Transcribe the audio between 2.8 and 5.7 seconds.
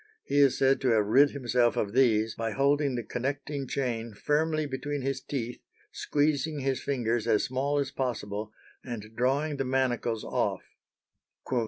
the connecting chain firmly between his teeth,